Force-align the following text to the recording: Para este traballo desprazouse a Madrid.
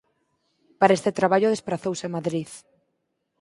Para 0.79 0.95
este 0.97 1.11
traballo 1.19 1.53
desprazouse 1.53 2.05
a 2.07 2.13
Madrid. 2.17 2.49